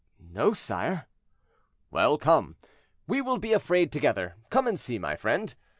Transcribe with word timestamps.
"No, 0.17 0.53
sire." 0.53 1.05
"Well, 1.91 2.17
come, 2.17 2.55
we 3.05 3.21
will 3.21 3.37
be 3.37 3.53
afraid 3.53 3.91
together; 3.91 4.33
come 4.49 4.65
and 4.65 4.79
see, 4.79 4.97
my 4.97 5.15
friend. 5.15 5.53